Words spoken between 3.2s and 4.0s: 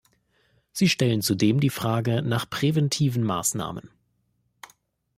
Maßnahmen.